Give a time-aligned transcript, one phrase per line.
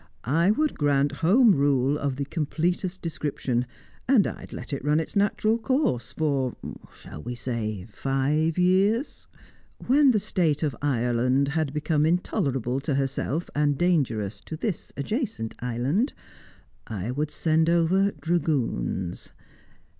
[0.25, 3.67] I would grant Home Rule of the completest description,
[4.07, 6.55] and I would let it run its natural course for
[6.91, 9.27] shall we say five years?
[9.85, 15.53] When the state of Ireland had become intolerable to herself and dangerous to this adjacent
[15.59, 16.13] island,
[16.87, 19.31] I would send over dragoons.